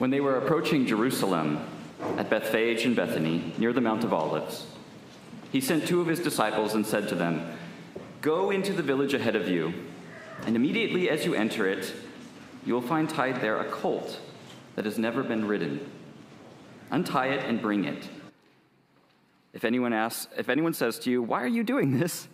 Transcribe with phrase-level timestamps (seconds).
[0.00, 1.60] When they were approaching Jerusalem,
[2.16, 4.66] at Bethphage and Bethany, near the Mount of Olives,
[5.52, 7.52] he sent two of his disciples and said to them,
[8.22, 9.74] Go into the village ahead of you,
[10.46, 11.92] and immediately as you enter it,
[12.64, 14.20] you will find tied there a colt
[14.74, 15.86] that has never been ridden.
[16.90, 18.08] Untie it and bring it.
[19.52, 22.26] If anyone asks, if anyone says to you, "Why are you doing this?"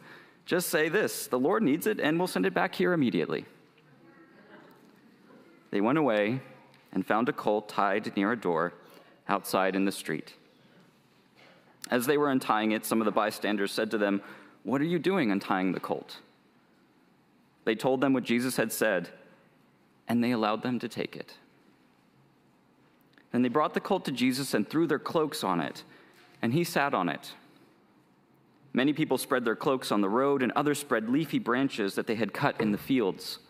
[0.45, 3.45] just say this, "The Lord needs it and we'll send it back here immediately."
[5.73, 6.43] They went away
[6.97, 8.73] and found a colt tied near a door
[9.29, 10.33] outside in the street.
[11.91, 14.23] As they were untying it, some of the bystanders said to them,
[14.63, 16.21] What are you doing untying the colt?
[17.67, 19.11] They told them what Jesus had said,
[20.09, 21.35] and they allowed them to take it.
[23.31, 25.85] Then they brought the colt to Jesus and threw their cloaks on it,
[26.41, 27.35] and he sat on it.
[28.73, 32.15] Many people spread their cloaks on the road, and others spread leafy branches that they
[32.15, 33.41] had cut in the fields.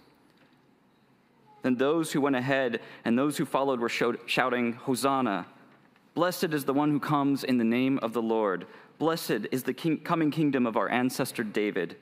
[1.62, 5.46] Then those who went ahead and those who followed were shouting, Hosanna!
[6.14, 8.66] Blessed is the one who comes in the name of the Lord.
[8.98, 11.96] Blessed is the king, coming kingdom of our ancestor David.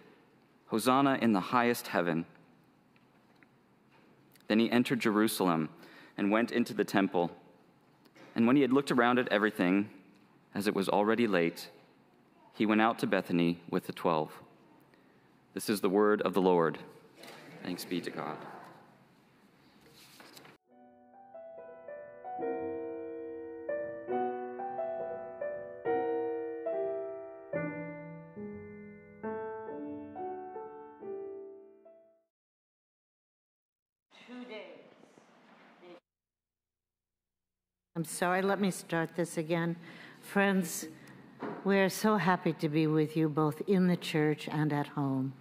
[0.66, 2.24] Hosanna in the highest heaven.
[4.46, 5.68] Then he entered Jerusalem
[6.16, 7.30] and went into the temple.
[8.36, 9.88] And when he had looked around at everything,
[10.54, 11.68] as it was already late,
[12.52, 14.32] he went out to Bethany with the twelve.
[15.54, 16.78] This is the word of the Lord.
[17.64, 18.36] Thanks be to God.
[38.04, 39.76] Sorry, let me start this again.
[40.20, 40.86] Friends,
[41.64, 45.32] we're so happy to be with you both in the church and at home.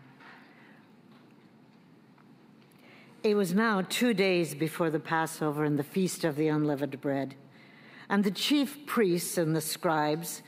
[3.21, 7.35] It was now two days before the Passover and the Feast of the Unleavened Bread,
[8.09, 10.41] and the chief priests and the scribes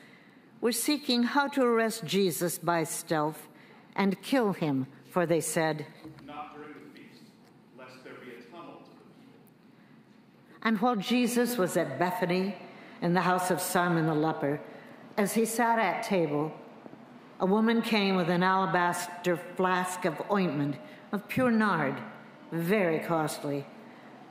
[0.61, 3.47] were seeking how to arrest Jesus by stealth
[3.95, 5.85] and kill him, for they said,
[10.65, 12.55] And while Jesus was at Bethany
[12.99, 14.59] in the house of Simon the leper,
[15.15, 16.51] as he sat at table,
[17.39, 20.75] a woman came with an alabaster flask of ointment
[21.11, 21.95] of pure nard,
[22.51, 23.65] very costly,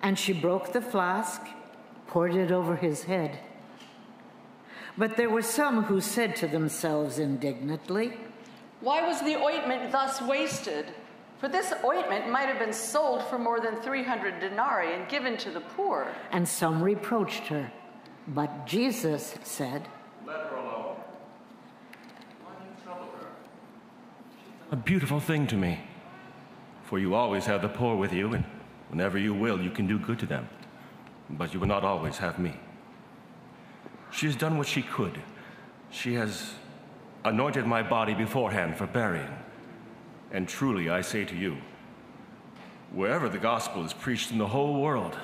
[0.02, 1.40] and she broke the flask,
[2.08, 3.38] poured it over his head.
[4.98, 8.18] But there were some who said to themselves indignantly,
[8.80, 10.86] Why was the ointment thus wasted?
[11.44, 15.50] For this ointment might have been sold for more than 300 denarii and given to
[15.50, 16.08] the poor.
[16.32, 17.70] And some reproached her.
[18.28, 19.86] But Jesus said,
[20.26, 20.96] Let her alone.
[22.42, 23.26] Why do you trouble her?
[24.72, 25.80] A beautiful thing to me.
[26.84, 28.46] For you always have the poor with you, and
[28.88, 30.48] whenever you will, you can do good to them.
[31.28, 32.54] But you will not always have me.
[34.10, 35.20] She has done what she could.
[35.90, 36.54] She has
[37.22, 39.43] anointed my body beforehand for burying.
[40.34, 41.58] And truly, I say to you,
[42.92, 45.14] wherever the gospel is preached in the whole world,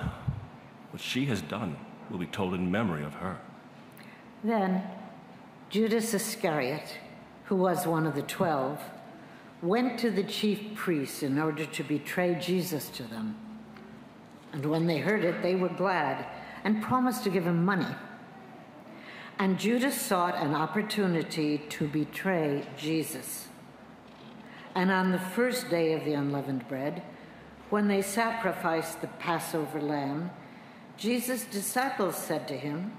[0.93, 1.77] what she has done
[2.09, 3.37] will be told in memory of her.
[4.45, 4.85] Then
[5.69, 6.97] Judas Iscariot,
[7.47, 8.81] who was one of the twelve,
[9.63, 13.37] went to the chief priests in order to betray Jesus to them.
[14.53, 16.25] And when they heard it, they were glad
[16.63, 17.97] and promised to give him money.
[19.41, 23.49] And Judas sought an opportunity to betray Jesus.
[24.75, 27.03] And on the first day of the unleavened bread,
[27.71, 30.31] when they sacrificed the Passover lamb,
[30.97, 32.93] Jesus' disciples said to him,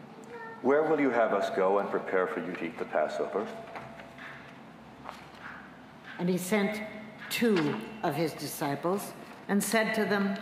[0.62, 3.47] Where will you have us go and prepare for you to eat the Passover?
[6.19, 6.81] And he sent
[7.29, 9.13] two of his disciples
[9.47, 10.38] and said to them,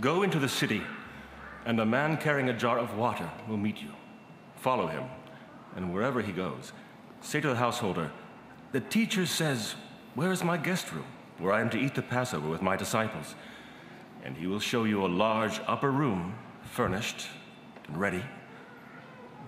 [0.00, 0.82] Go into the city,
[1.66, 3.90] and a man carrying a jar of water will meet you.
[4.56, 5.04] Follow him,
[5.76, 6.72] and wherever he goes,
[7.20, 8.10] say to the householder,
[8.72, 9.74] The teacher says,
[10.18, 11.04] where is my guest room,
[11.38, 13.36] where I am to eat the Passover with my disciples?
[14.24, 16.34] And he will show you a large upper room,
[16.64, 17.28] furnished
[17.86, 18.24] and ready.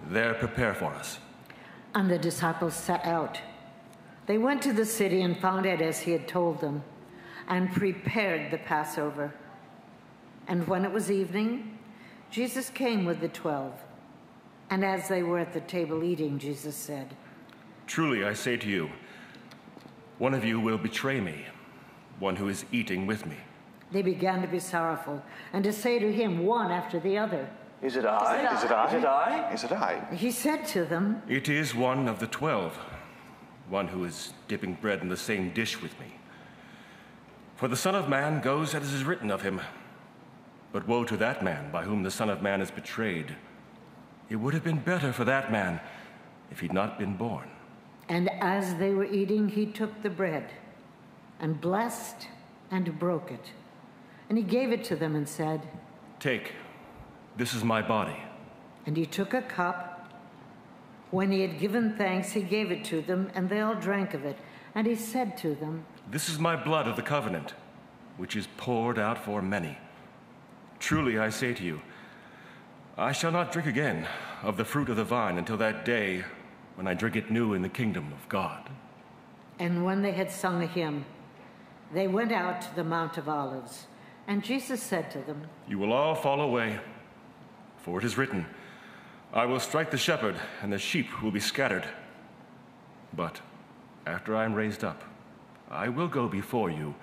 [0.06, 1.18] There, prepare for us.
[1.96, 3.40] And the disciples set out.
[4.26, 6.84] They went to the city and found it as he had told them,
[7.48, 9.34] and prepared the Passover.
[10.46, 11.78] And when it was evening,
[12.30, 13.74] Jesus came with the twelve.
[14.70, 17.16] And as they were at the table eating, Jesus said,
[17.88, 18.88] Truly I say to you,
[20.20, 21.46] one of you will betray me,
[22.18, 23.36] one who is eating with me.
[23.90, 25.22] They began to be sorrowful
[25.54, 27.48] and to say to him one after the other,
[27.80, 28.54] Is it I?
[28.54, 28.86] Is it I?
[28.86, 29.52] Is it I?
[29.54, 30.14] Is it I?
[30.14, 32.76] He said to them, It is one of the twelve,
[33.70, 36.18] one who is dipping bread in the same dish with me.
[37.56, 39.62] For the Son of Man goes as is written of him.
[40.70, 43.36] But woe to that man by whom the Son of Man is betrayed.
[44.28, 45.80] It would have been better for that man
[46.50, 47.48] if he'd not been born.
[48.10, 50.50] And as they were eating, he took the bread
[51.38, 52.26] and blessed
[52.68, 53.52] and broke it.
[54.28, 55.68] And he gave it to them and said,
[56.18, 56.54] Take,
[57.36, 58.20] this is my body.
[58.84, 60.12] And he took a cup.
[61.12, 64.24] When he had given thanks, he gave it to them, and they all drank of
[64.24, 64.38] it.
[64.74, 67.54] And he said to them, This is my blood of the covenant,
[68.16, 69.78] which is poured out for many.
[70.80, 71.80] Truly I say to you,
[72.98, 74.08] I shall not drink again
[74.42, 76.24] of the fruit of the vine until that day
[76.76, 78.70] when I drink it new in the kingdom of God.
[79.58, 81.04] And when they had sung a hymn,
[81.92, 83.86] they went out to the Mount of Olives.
[84.26, 86.78] And Jesus said to them, You will all fall away,
[87.78, 88.46] for it is written,
[89.32, 91.84] I will strike the shepherd, and the sheep will be scattered.
[93.12, 93.40] But
[94.06, 95.02] after I am raised up,
[95.70, 96.94] I will go before you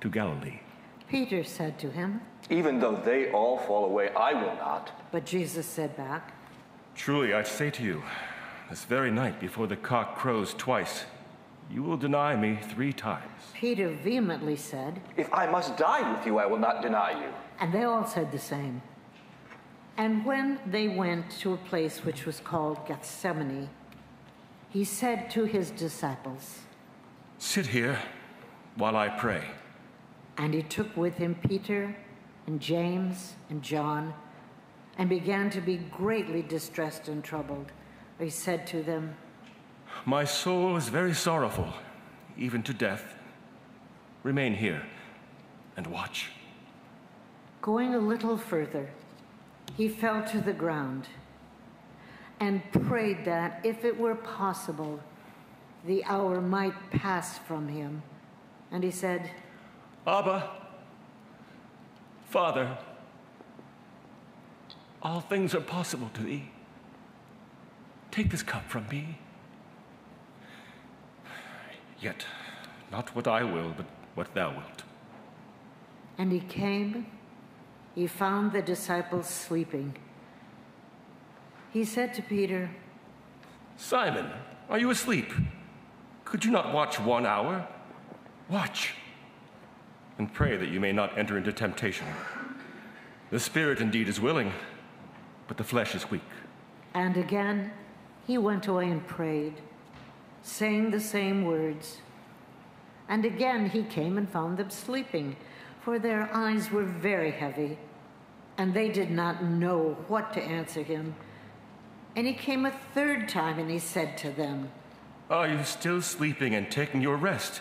[0.00, 0.60] to Galilee.
[1.08, 2.20] Peter said to him,
[2.50, 4.90] Even though they all fall away, I will not.
[5.12, 6.32] But Jesus said back,
[6.94, 8.02] Truly, I say to you,
[8.70, 11.04] this very night before the cock crows twice,
[11.70, 13.30] you will deny me three times.
[13.54, 17.32] Peter vehemently said, If I must die with you, I will not deny you.
[17.58, 18.82] and they all said the same.
[19.96, 23.70] And when they went to a place which was called Gethsemane,
[24.68, 26.60] he said to his disciples,
[27.38, 27.98] Sit here
[28.76, 29.42] while I pray.
[30.36, 31.96] And he took with him Peter
[32.46, 34.12] and James and John
[34.98, 37.72] and began to be greatly distressed and troubled.
[38.18, 39.14] He said to them,
[40.04, 41.72] My soul is very sorrowful,
[42.38, 43.14] even to death.
[44.22, 44.82] Remain here
[45.76, 46.30] and watch.
[47.60, 48.88] Going a little further,
[49.76, 51.08] he fell to the ground
[52.40, 55.00] and prayed that, if it were possible,
[55.86, 58.02] the hour might pass from him.
[58.70, 59.30] And he said,
[60.06, 60.50] Abba,
[62.28, 62.76] Father,
[65.02, 66.50] all things are possible to thee.
[68.10, 69.18] Take this cup from me.
[72.00, 72.24] Yet,
[72.90, 74.82] not what I will, but what thou wilt.
[76.18, 77.06] And he came,
[77.94, 79.96] he found the disciples sleeping.
[81.72, 82.70] He said to Peter,
[83.76, 84.30] Simon,
[84.68, 85.32] are you asleep?
[86.24, 87.66] Could you not watch one hour?
[88.48, 88.94] Watch
[90.18, 92.06] and pray that you may not enter into temptation.
[93.30, 94.52] The spirit indeed is willing,
[95.48, 96.22] but the flesh is weak.
[96.94, 97.70] And again
[98.26, 99.54] he went away and prayed,
[100.42, 101.98] saying the same words.
[103.08, 105.36] And again he came and found them sleeping,
[105.80, 107.78] for their eyes were very heavy,
[108.58, 111.14] and they did not know what to answer him.
[112.16, 114.70] And he came a third time and he said to them,
[115.30, 117.60] Are you still sleeping and taking your rest?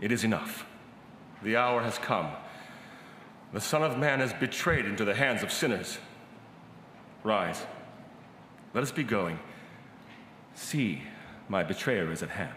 [0.00, 0.66] It is enough.
[1.42, 2.28] The hour has come.
[3.52, 5.98] The Son of Man is betrayed into the hands of sinners.
[7.22, 7.66] Rise.
[8.74, 9.38] Let us be going.
[10.54, 11.02] See,
[11.48, 12.54] my betrayer is at hand.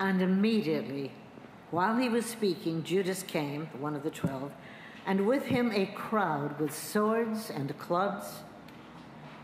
[0.00, 1.12] And immediately,
[1.70, 4.52] while he was speaking, Judas came, one of the twelve,
[5.06, 8.26] and with him a crowd with swords and clubs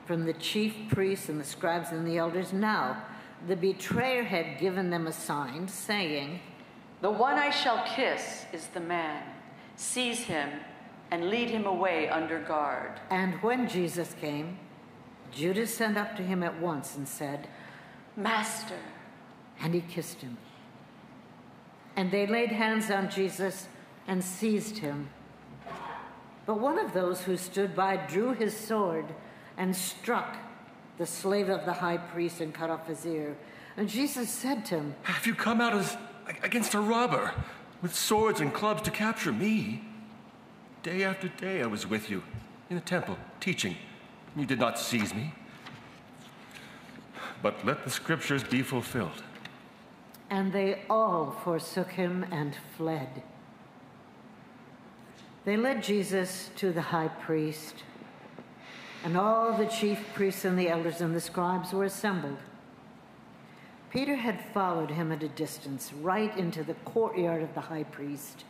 [0.07, 2.53] from the chief priests and the scribes and the elders.
[2.53, 3.03] Now,
[3.47, 6.41] the betrayer had given them a sign, saying,
[7.01, 9.23] The one I shall kiss is the man.
[9.77, 10.49] Seize him
[11.11, 13.01] and lead him away under guard.
[13.11, 14.59] And when Jesus came,
[15.35, 17.49] Judas sent up to him at once and said,
[18.17, 18.79] Master.
[19.61, 20.37] and he kissed him.
[21.97, 23.69] And they laid hands on Jesus
[24.07, 25.09] and seized him.
[26.47, 29.07] But one of those who stood by drew his sword
[29.57, 30.37] and struck
[30.99, 33.37] the slave of the high priest and cut off his ear.
[33.77, 35.97] And Jesus said to him, Have you come out as
[36.43, 37.33] against a robber
[37.83, 39.83] with swords and clubs to capture me?
[40.83, 42.23] Day after day I was with you
[42.69, 43.77] in the temple teaching.
[44.37, 45.33] You did not seize me.
[47.43, 49.23] But let the scriptures be fulfilled.
[50.31, 53.23] And they all forsook him and fled.
[55.45, 57.85] They led Jesus to the high priest,
[59.05, 62.39] and all the chief priests and the elders and the scribes were assembled.
[63.91, 68.45] Peter had followed him at a distance, right into the courtyard of the high priest.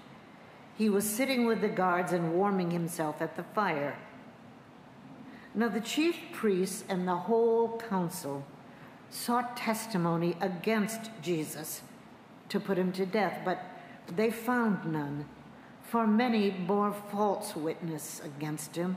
[0.78, 3.96] He was sitting with the guards and warming himself at the fire.
[5.54, 8.44] Now, the chief priests and the whole council
[9.08, 11.82] sought testimony against Jesus
[12.48, 13.64] to put him to death, but
[14.16, 15.26] they found none,
[15.82, 18.96] for many bore false witness against him,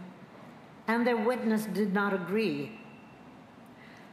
[0.88, 2.77] and their witness did not agree.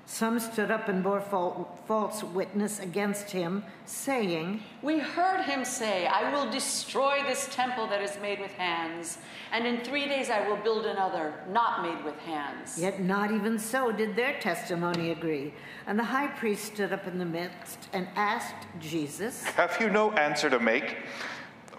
[0.07, 6.31] Some stood up and bore false witness against him, saying, We heard him say, I
[6.31, 9.17] will destroy this temple that is made with hands,
[9.51, 12.79] and in three days I will build another, not made with hands.
[12.79, 15.55] Yet not even so did their testimony agree.
[15.87, 20.13] And the high priest stood up in the midst and asked Jesus, Have you no
[20.13, 20.99] answer to make?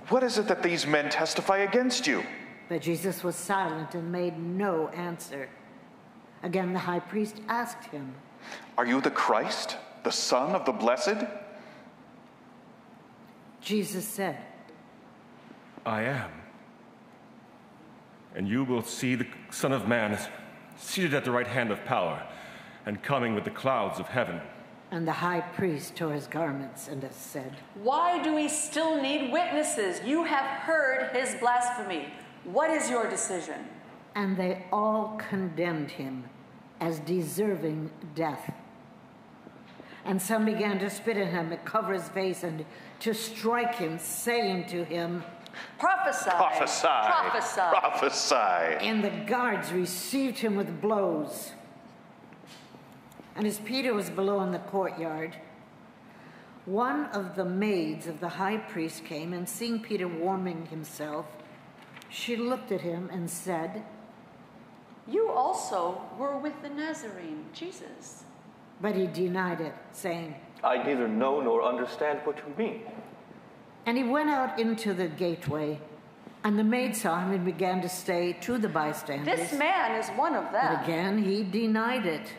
[0.09, 2.23] What is it that these men testify against you?
[2.69, 5.47] But Jesus was silent and made no answer.
[6.43, 8.13] Again, the high priest asked him,
[8.77, 11.25] Are you the Christ, the Son of the Blessed?
[13.61, 14.37] Jesus said,
[15.85, 16.31] I am.
[18.35, 20.19] And you will see the Son of Man
[20.77, 22.21] seated at the right hand of power
[22.85, 24.41] and coming with the clouds of heaven.
[24.91, 29.99] And the high priest tore his garments and said, Why do we still need witnesses?
[30.05, 32.07] You have heard his blasphemy.
[32.43, 33.65] What is your decision?
[34.15, 36.23] And they all condemned him
[36.79, 38.53] as deserving death.
[40.05, 42.65] And some began to spit at him, and cover his face, and
[43.01, 45.23] to strike him, saying to him,
[45.79, 46.29] Prophesy.
[46.29, 46.87] Prophesy.
[46.87, 47.61] Prophesy.
[47.61, 48.85] Prophesy.
[48.85, 51.51] And the guards received him with blows.
[53.35, 55.35] And as Peter was below in the courtyard,
[56.65, 61.25] one of the maids of the high priest came, and seeing Peter warming himself,
[62.09, 63.83] she looked at him and said,
[65.07, 68.23] You also were with the Nazarene, Jesus.
[68.81, 72.81] But he denied it, saying, I neither know nor understand what you mean.
[73.85, 75.79] And he went out into the gateway,
[76.43, 80.09] and the maid saw him and began to say to the bystanders, This man is
[80.09, 80.75] one of them.
[80.75, 82.33] But again he denied it.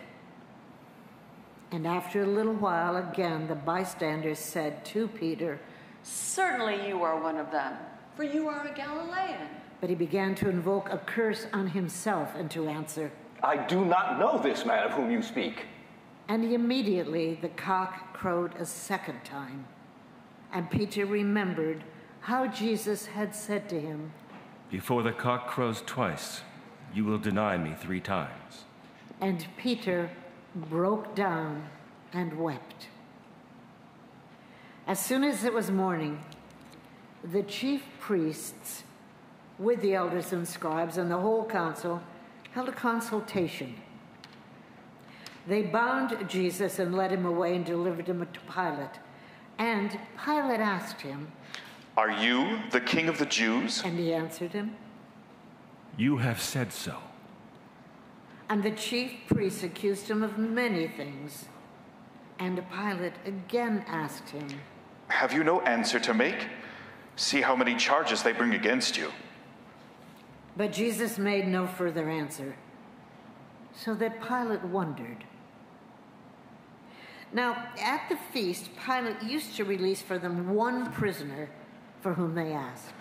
[1.71, 5.61] And after a little while, again the bystanders said to Peter,
[6.03, 7.75] Certainly you are one of them,
[8.15, 9.49] for you are a Galilean.
[9.81, 14.19] But he began to invoke a curse on himself and to answer, I do not
[14.19, 15.67] know this man of whom you speak.
[16.29, 19.67] And immediately the cock crowed a second time.
[20.53, 21.85] And Peter remembered
[22.21, 24.13] how Jesus had said to him,
[24.71, 26.41] Before the cock crows twice,
[26.95, 28.65] you will deny me three times.
[29.21, 30.11] And Peter
[30.55, 31.69] broke down
[32.13, 32.89] and wept.
[34.87, 36.25] As soon as it was morning,
[37.23, 38.85] the chief priests,
[39.59, 42.03] with the elders and scribes and the whole council,
[42.53, 43.75] held a consultation.
[45.47, 48.99] They bound Jesus and led him away and delivered him to Pilate.
[49.59, 51.31] And Pilate asked him,
[51.97, 53.83] Are you the king of the Jews?
[53.85, 54.77] And he answered him,
[55.97, 56.97] You have said so.
[58.49, 61.47] And the chief priests accused him of many things.
[62.39, 64.47] And Pilate again asked him,
[65.09, 66.49] Have you no answer to make?
[67.17, 69.11] See how many charges they bring against you.
[70.57, 72.57] But Jesus made no further answer,
[73.75, 75.25] so that Pilate wondered.
[77.33, 81.51] Now, at the feast, Pilate used to release for them one prisoner
[82.01, 82.95] for whom they asked.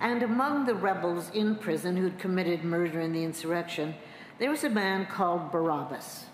[0.00, 3.94] And among the rebels in prison who'd committed murder in the insurrection,
[4.38, 6.26] there was a man called Barabbas.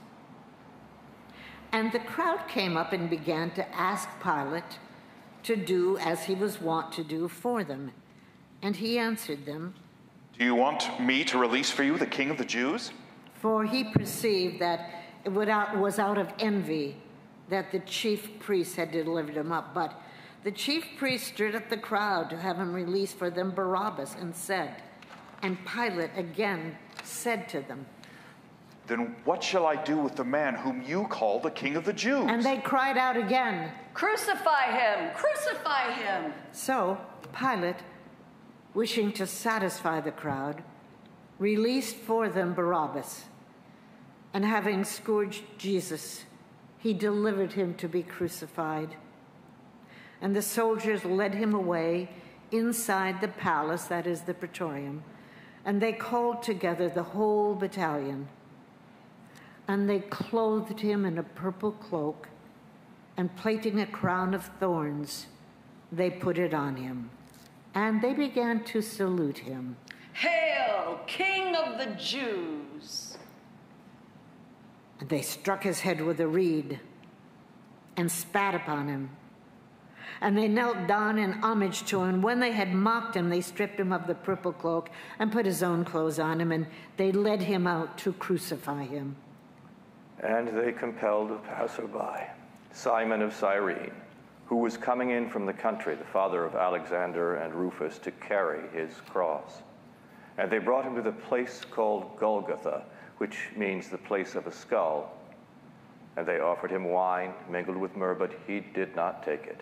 [1.72, 4.78] And the crowd came up and began to ask Pilate
[5.44, 7.92] to do as he was wont to do for them.
[8.62, 9.74] And he answered them,
[10.38, 12.92] Do you want me to release for you the king of the Jews?
[13.34, 14.90] For he perceived that
[15.24, 16.96] it was out of envy
[17.48, 19.74] that the chief priests had delivered him up.
[19.74, 20.00] But
[20.44, 24.34] the chief priests stirred up the crowd to have him release for them Barabbas and
[24.34, 24.82] said,
[25.42, 27.86] and Pilate again said to them,
[28.86, 31.92] Then what shall I do with the man whom you call the king of the
[31.92, 32.26] Jews?
[32.28, 35.10] And they cried out again, Crucify him!
[35.14, 36.32] Crucify him!
[36.52, 36.98] So
[37.38, 37.76] Pilate,
[38.74, 40.62] wishing to satisfy the crowd,
[41.38, 43.24] released for them Barabbas.
[44.32, 46.24] And having scourged Jesus,
[46.78, 48.96] he delivered him to be crucified.
[50.20, 52.10] And the soldiers led him away
[52.52, 55.02] inside the palace, that is the praetorium,
[55.64, 58.28] and they called together the whole battalion.
[59.68, 62.28] And they clothed him in a purple cloak,
[63.16, 65.26] and plaiting a crown of thorns,
[65.92, 67.10] they put it on him.
[67.74, 69.76] And they began to salute him.
[70.12, 73.16] Hail, King of the Jews!
[74.98, 76.80] And they struck his head with a reed
[77.96, 79.10] and spat upon him.
[80.20, 82.20] And they knelt down in homage to him.
[82.20, 85.62] When they had mocked him, they stripped him of the purple cloak and put his
[85.62, 86.66] own clothes on him, and
[86.98, 89.16] they led him out to crucify him.
[90.22, 92.26] And they compelled a passerby,
[92.72, 93.92] Simon of Cyrene,
[94.50, 98.68] who was coming in from the country, the father of Alexander and Rufus, to carry
[98.76, 99.62] his cross.
[100.36, 102.82] And they brought him to the place called Golgotha
[103.20, 105.12] which means the place of a skull.
[106.16, 109.60] And they offered him wine mingled with myrrh, but he did not take it.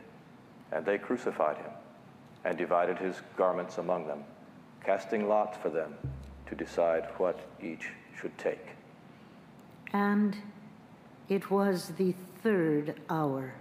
[0.70, 1.72] And they crucified him
[2.44, 4.22] and divided his garments among them,
[4.84, 5.92] casting lots for them
[6.46, 8.68] to decide what each should take.
[9.92, 10.36] And
[11.28, 12.14] it was the
[12.44, 13.54] third hour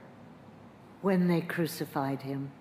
[1.01, 2.51] when they crucified him.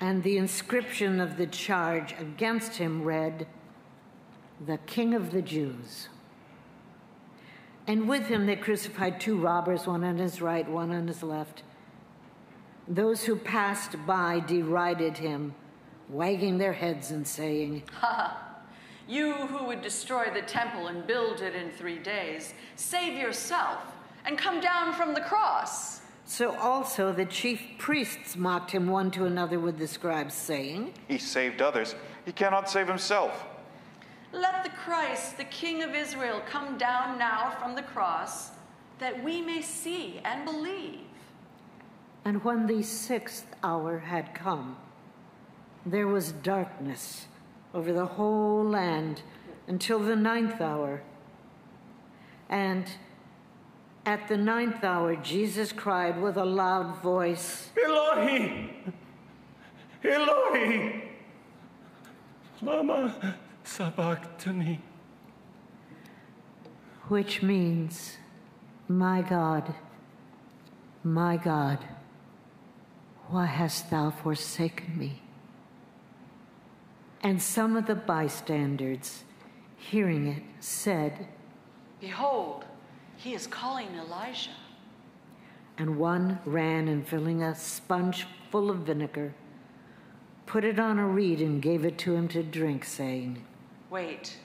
[0.00, 3.46] And the inscription of the charge against him read,
[4.64, 6.08] The King of the Jews.
[7.86, 11.62] And with him they crucified two robbers, one on his right, one on his left.
[12.86, 15.54] Those who passed by derided him,
[16.08, 18.44] wagging their heads and saying, Ha!
[19.08, 23.78] You who would destroy the temple and build it in three days, save yourself
[24.26, 25.97] and come down from the cross.
[26.28, 31.16] So also the chief priests mocked him one to another with the scribes, saying, He
[31.16, 31.94] saved others.
[32.26, 33.46] He cannot save himself.
[34.32, 38.50] Let the Christ, the King of Israel, come down now from the cross,
[38.98, 41.00] that we may see and believe.
[42.26, 44.76] And when the sixth hour had come,
[45.86, 47.26] there was darkness
[47.72, 49.22] over the whole land
[49.66, 51.00] until the ninth hour.
[52.50, 52.86] And
[54.08, 58.70] at the ninth hour, Jesus cried with a loud voice, Eloi!
[60.02, 61.02] Eloi!
[62.62, 64.80] Lama sabachthani.
[67.08, 68.16] which means,
[68.88, 69.74] My God,
[71.04, 71.78] my God,
[73.26, 75.20] why hast thou forsaken me?
[77.22, 79.24] And some of the bystanders,
[79.76, 81.28] hearing it, said,
[82.00, 82.64] Behold,
[83.18, 84.50] he is calling Elijah.
[85.76, 89.34] And one ran and filling a sponge full of vinegar,
[90.46, 93.44] put it on a reed and gave it to him to drink, saying,
[93.90, 94.38] Wait,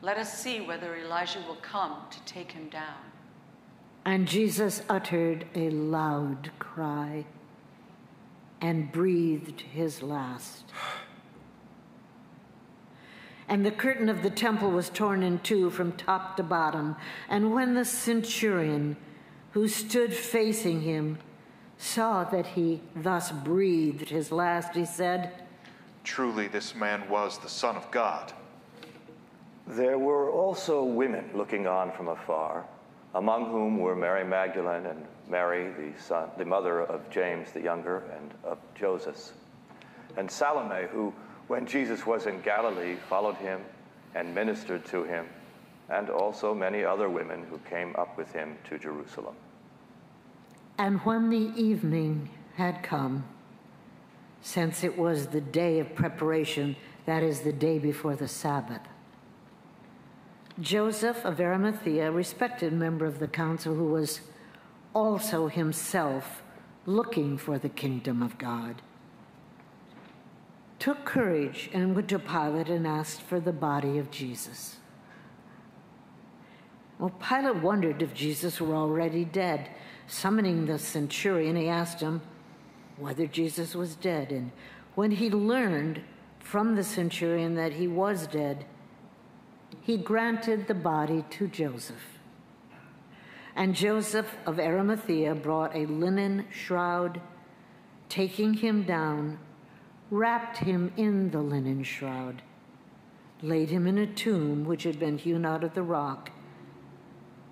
[0.00, 2.98] let us see whether Elijah will come to take him down.
[4.04, 7.26] And Jesus uttered a loud cry
[8.60, 10.72] and breathed his last.
[13.48, 16.96] And the curtain of the temple was torn in two from top to bottom.
[17.28, 18.96] And when the centurion
[19.52, 21.18] who stood facing him
[21.78, 25.32] saw that he thus breathed his last, he said,
[26.04, 28.32] Truly, this man was the Son of God.
[29.66, 32.66] There were also women looking on from afar,
[33.14, 38.04] among whom were Mary Magdalene and Mary, the, son, the mother of James the younger
[38.16, 39.32] and of Joseph,
[40.16, 41.12] and Salome, who,
[41.48, 43.60] when Jesus was in Galilee, followed him
[44.14, 45.26] and ministered to him,
[45.90, 49.34] and also many other women who came up with him to Jerusalem.
[50.76, 53.24] And when the evening had come,
[54.42, 58.82] since it was the day of preparation, that is, the day before the Sabbath,
[60.60, 64.20] Joseph of Arimathea, a respected member of the council who was
[64.94, 66.42] also himself
[66.84, 68.82] looking for the kingdom of God,
[70.78, 74.76] took courage and went to Pilate and asked for the body of Jesus.
[76.98, 79.70] Well, Pilate wondered if Jesus were already dead.
[80.06, 82.22] Summoning the centurion, he asked him
[82.96, 84.32] whether Jesus was dead.
[84.32, 84.50] And
[84.94, 86.02] when he learned
[86.40, 88.64] from the centurion that he was dead,
[89.80, 92.18] he granted the body to Joseph.
[93.54, 97.20] And Joseph of Arimathea brought a linen shroud,
[98.08, 99.38] taking him down,
[100.10, 102.42] wrapped him in the linen shroud,
[103.42, 106.30] laid him in a tomb which had been hewn out of the rock,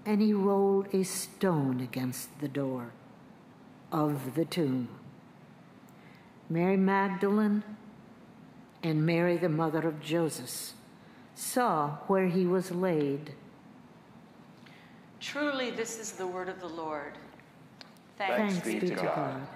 [0.05, 2.93] and he rolled a stone against the door
[3.93, 4.89] of the tomb.
[6.49, 7.63] Mary Magdalene
[8.83, 10.73] and Mary, the mother of Joseph,
[11.35, 13.35] saw where he was laid.
[15.21, 17.15] Truly, this is the word of the Lord.
[18.17, 19.15] Thanks Thanks be be to to God.
[19.15, 19.47] God.